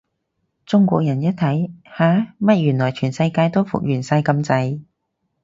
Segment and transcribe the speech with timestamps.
[0.65, 2.33] 中國人一睇，吓？
[2.39, 4.81] 乜原來全世界都復原晒咁滯？